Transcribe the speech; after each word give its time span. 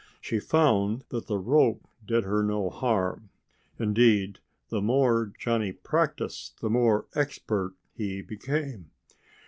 She 0.19 0.39
found 0.39 1.05
that 1.09 1.27
the 1.27 1.37
rope 1.37 1.87
did 2.03 2.23
her 2.23 2.41
no 2.41 2.71
harm. 2.71 3.29
Indeed, 3.77 4.39
the 4.69 4.81
more 4.81 5.31
Johnnie 5.37 5.73
practiced 5.73 6.59
the 6.59 6.71
more 6.71 7.05
expert 7.13 7.73
he 7.93 8.23
became. 8.23 8.89